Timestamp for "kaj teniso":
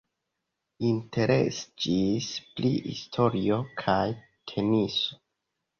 3.85-5.25